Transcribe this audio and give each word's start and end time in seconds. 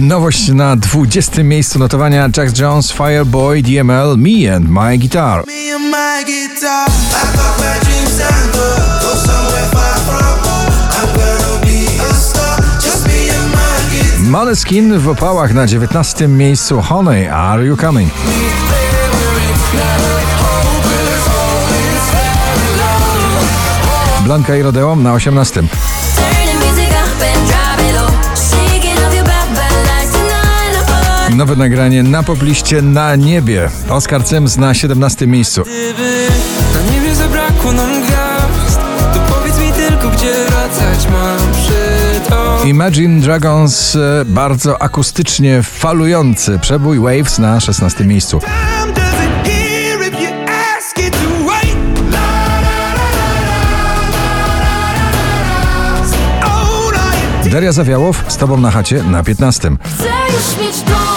Nowość 0.00 0.48
na 0.48 0.76
20. 0.76 1.44
miejscu 1.44 1.78
notowania 1.78 2.28
Jack 2.36 2.58
Jones, 2.58 2.92
Fireboy, 2.92 3.62
DML, 3.62 4.16
Me 4.16 4.54
and 4.56 4.68
My 4.68 4.98
Guitar. 4.98 5.44
Me 5.46 5.74
and 5.74 5.84
my 5.84 6.24
guitar. 6.24 6.90
Måneskin 14.20 14.98
w 14.98 15.08
opałach 15.08 15.54
na 15.54 15.66
19. 15.66 16.28
miejscu 16.28 16.80
Honey, 16.80 17.28
Are 17.28 17.64
You 17.64 17.76
Coming? 17.76 18.10
Blanka 24.24 24.56
i 24.56 24.62
Rodeum 24.62 25.02
na 25.02 25.12
18. 25.12 25.62
Nowe 31.36 31.56
nagranie 31.56 32.02
na 32.02 32.22
popliście 32.22 32.82
na 32.82 33.16
niebie. 33.16 33.70
Oskar 33.88 34.24
Cyms 34.24 34.56
na 34.56 34.74
17. 34.74 35.26
miejscu. 35.26 35.62
Gdyby 35.62 36.28
na 36.74 36.92
niebie 36.92 37.14
zabrakło 37.14 37.72
nam 37.72 38.02
gwiazd 38.02 38.80
To 39.14 39.34
powiedz 39.34 39.58
mi 39.58 39.72
tylko, 39.72 40.08
gdzie 40.10 40.32
wracać 40.48 41.08
mam 41.12 41.52
przy 41.52 42.20
to 42.30 42.64
Imagine 42.64 43.20
Dragons 43.20 43.96
e, 43.96 44.24
bardzo 44.24 44.82
akustycznie 44.82 45.62
falujący 45.62 46.58
przebój 46.58 46.98
Waves 46.98 47.38
na 47.38 47.60
16. 47.60 48.04
miejscu. 48.04 48.36
Oh, 48.36 48.50
no, 57.44 57.50
Daria 57.50 57.72
Zawiałow 57.72 58.24
z 58.28 58.36
Tobą 58.36 58.56
na 58.56 58.70
chacie 58.70 59.02
na 59.02 59.22
15. 59.22 59.76
Chcę 59.84 60.04
już 60.04 60.66
mieć 60.66 60.82
dom 60.82 61.13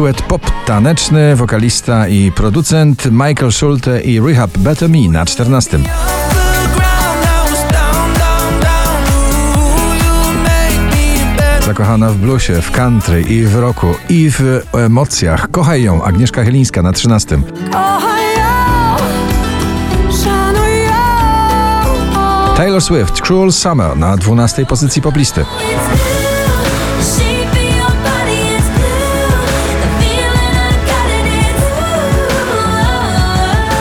Duet 0.00 0.22
pop 0.22 0.50
taneczny, 0.66 1.36
wokalista 1.36 2.08
i 2.08 2.32
producent 2.32 3.06
Michael 3.10 3.52
Schulte 3.52 4.00
i 4.00 4.20
Rehab 4.20 4.58
Better 4.58 4.88
Me 4.88 4.98
na 4.98 5.24
14. 5.24 5.78
The 5.78 5.88
ground 6.74 7.24
I 7.24 7.50
was 7.50 7.60
down, 7.72 8.14
down, 8.14 8.60
down 8.60 9.02
Ooh, 9.56 9.94
you 9.94 10.32
make 10.42 10.96
me 10.96 11.36
better 11.36 11.62
Zakochana 11.66 12.10
w 12.10 12.16
bluesie, 12.16 12.62
w 12.62 12.70
country 12.70 13.22
i 13.22 13.46
w 13.46 13.54
rocku 13.54 13.86
i 14.08 14.30
w 14.30 14.62
emocjach. 14.74 15.50
Kochaj 15.50 15.82
ją, 15.82 16.04
Agnieszka 16.04 16.44
Chylińska 16.44 16.82
na 16.82 16.92
13. 16.92 17.38
Kochaj 17.72 18.36
ją, 18.36 18.96
szanuj 20.24 20.84
ją. 20.84 22.54
Taylor 22.56 22.82
Swift, 22.82 23.20
Cruel 23.20 23.52
Summer 23.52 23.96
na 23.96 24.16
12 24.16 24.66
pozycji 24.66 25.02
poplisty. 25.02 25.44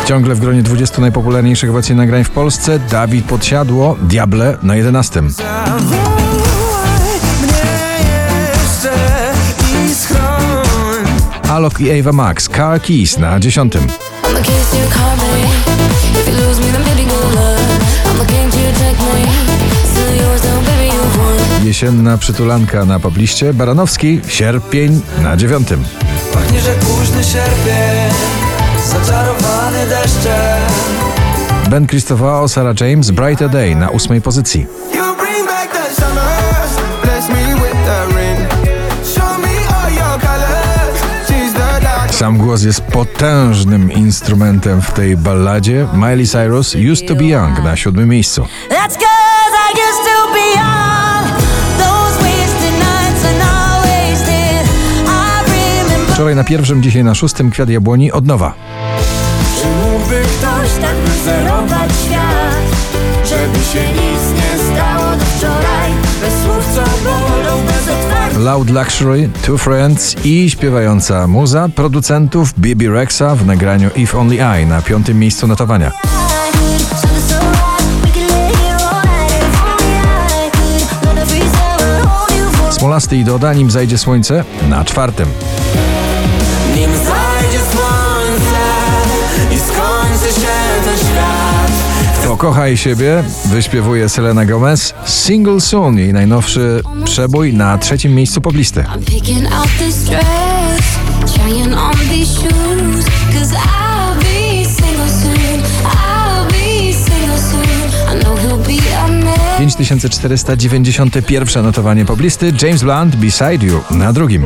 Ciągle 0.10 0.36
w 0.36 0.40
gronie 0.40 0.64
20 0.64 1.02
najpopularniejszych 1.02 1.70
obecnie 1.70 1.96
nagrań 1.96 2.24
w 2.24 2.30
Polsce 2.30 2.80
Dawid 2.80 3.26
Podsiadło, 3.26 3.98
Diable 4.02 4.58
na 4.64 4.76
11. 4.76 5.22
Zawołaj 5.30 5.80
mnie 7.42 7.64
jeszcze 8.54 8.94
i 9.86 9.96
schroń 9.96 11.06
Alok 11.50 11.80
i 11.82 12.00
Ava 12.00 12.12
Max, 12.12 12.50
Car 12.50 12.82
Keys 12.82 13.18
na 13.18 13.40
10. 13.40 13.76
I'ma 13.76 13.82
kiss 14.42 14.74
you, 14.74 14.90
call 14.94 15.18
me. 15.18 15.46
If 16.22 16.32
you 16.32 16.48
lose 16.48 16.62
me, 16.62 16.68
then 16.72 16.84
baby, 16.84 17.04
good 17.04 17.36
luck. 17.36 17.60
I'm 18.06 18.18
looking 18.18 18.52
to 18.52 18.80
take 18.80 19.00
me. 19.00 19.32
Still 19.92 20.16
yours, 20.16 20.42
though, 20.42 20.66
baby, 20.66 20.86
you 20.86 21.04
won. 21.18 21.66
Jesienna 21.66 22.18
przytulanka 22.18 22.86
na 22.86 23.00
pobliście. 23.00 23.54
Baranowski, 23.54 24.22
Sierpień 24.28 25.02
na 25.24 25.38
9. 25.38 25.68
Pachnie, 26.34 26.62
że 26.62 26.72
późny 26.74 27.24
sierpień 27.24 28.49
Zaczarowany 28.86 29.86
deszczem 29.90 30.60
Ben 31.70 31.88
Christopher, 31.88 32.50
Sarah 32.50 32.82
James, 32.82 33.12
Brighter 33.12 33.50
Day 33.50 33.76
na 33.76 33.92
8 33.92 34.22
pozycji. 34.22 34.68
Sam 42.10 42.38
głos 42.38 42.64
jest 42.64 42.82
potężnym 42.82 43.92
instrumentem 43.92 44.82
w 44.82 44.92
tej 44.92 45.18
balladzie. 45.18 45.88
Miley 45.94 46.28
Cyrus, 46.28 46.76
Used 46.92 47.08
to 47.08 47.16
be 47.16 47.24
Young 47.24 47.64
na 47.64 47.76
7 47.76 48.10
miejscu. 48.10 48.46
Wczoraj 56.14 56.36
na 56.36 56.44
pierwszym, 56.44 56.84
dzisiaj 56.84 57.04
na 57.04 57.16
szóstym 57.16 57.52
Kwiat 57.52 57.70
Jabłoni 57.70 58.12
od 58.12 58.26
nowa. 58.26 58.69
Mógłby 60.10 60.28
ktoś 60.28 60.70
tak 60.82 60.96
wyzerować 60.96 61.92
świat? 62.06 63.00
Żeby 63.24 63.66
się 63.66 63.92
nic 63.92 64.22
nie 64.36 64.64
stało 64.64 65.16
do 65.16 65.26
wczoraj. 65.26 65.92
Bez 66.22 66.34
słów 66.44 66.66
co 66.76 66.82
bolą, 67.04 67.66
bez 67.66 67.96
otwarcia. 67.96 68.40
Loud 68.40 68.70
Luxury, 68.70 69.30
Two 69.46 69.58
Friends 69.58 70.16
i 70.26 70.50
śpiewająca 70.50 71.28
muza 71.28 71.70
producentów 71.76 72.54
Bibi 72.60 72.88
Rexa 72.88 73.36
w 73.36 73.46
nagraniu 73.46 73.90
If 73.96 74.18
Only 74.18 74.36
I 74.36 74.66
na 74.66 74.82
piątym 74.82 75.20
miejscu 75.20 75.48
notowania. 75.48 75.92
Smolasty 82.72 83.18
i 83.18 83.24
Doda, 83.24 83.54
nim 83.54 83.72
zajdzie 83.72 83.98
słońce 83.98 84.44
na 84.70 84.86
czwartym. 84.86 85.28
Nim 86.76 86.92
zajdzie 86.92 87.60
słońce 87.72 88.60
i 89.52 89.60
skończy 89.60 89.99
się 90.28 90.48
ten 90.86 90.98
świat 90.98 91.72
Pokochaj 92.28 92.78
siebie, 92.78 93.24
wyśpiewuje 93.46 94.10
Selena 94.10 94.46
Gomez. 94.46 94.94
Single 95.06 95.62
Soon, 95.62 95.98
jej 95.98 96.14
najnowszy 96.14 96.82
przebój 97.06 97.54
na 97.54 97.78
trzecim 97.78 98.16
miejscu 98.16 98.42
poblisty. 98.42 98.82
I'm 98.82 99.04
picking 99.06 99.54
out 99.54 99.70
this 99.80 99.96
dress, 100.04 100.82
trying 101.36 101.74
on 101.74 101.96
these 102.10 102.34
shoes, 102.42 103.06
cause 103.34 103.56
I'll 103.56 104.16
be 104.20 104.66
single 104.66 105.10
soon. 105.10 105.62
I'll 105.86 106.52
be 106.52 106.94
single 106.94 107.38
soon. 107.38 107.90
I 108.12 108.16
know 108.24 108.36
he'll 108.38 108.78
be 108.78 108.96
a 108.96 109.08
man. 109.08 109.58
5491 109.58 111.64
notowanie 111.64 112.06
poblisty. 112.06 112.54
James 112.62 112.84
Blunt, 112.84 113.16
Beside 113.16 113.66
You 113.66 113.82
na 113.92 114.14
drugim. 114.14 114.46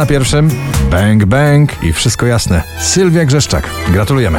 na 0.00 0.06
pierwszym 0.06 0.50
Bang 0.90 1.24
Bang 1.24 1.82
i 1.82 1.92
wszystko 1.92 2.26
jasne. 2.26 2.62
Sylwia 2.78 3.24
Grzeszczak. 3.24 3.70
Gratulujemy. 3.88 4.38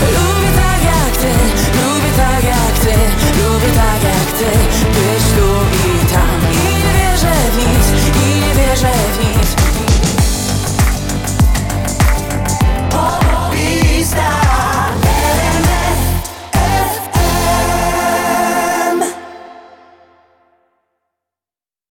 Lubię 0.00 0.52
tak 0.56 0.84
jak 0.84 1.16
ty, 1.16 1.28
lubię 1.76 2.12
tak 2.16 2.44
jak 2.44 2.78
ty, 2.78 2.94
lubię 3.42 3.74
tak 3.74 4.02
jak 4.02 4.38
ty, 4.38 4.58
być 4.94 5.38
tu. 5.38 5.47